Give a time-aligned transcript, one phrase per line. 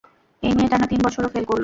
[0.43, 1.59] এই নিয়ে টানা তিন বছর ও ফেল করলো।